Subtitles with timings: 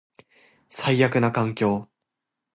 [0.71, 1.87] 最悪な環境